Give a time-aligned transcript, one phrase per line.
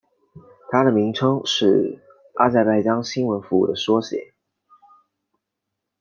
[0.71, 1.99] 它的名称是
[2.33, 4.33] 阿塞拜疆新闻服务的缩写。